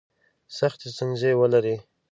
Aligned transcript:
سختي 0.57 0.87
ستونزي 0.95 1.31
ولري. 1.39 1.75